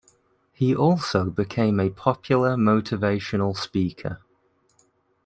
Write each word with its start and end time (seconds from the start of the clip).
He 0.51 0.75
also 0.75 1.25
became 1.29 1.79
a 1.79 1.91
popular 1.91 2.55
motivational 2.55 3.55
speaker. 3.55 4.23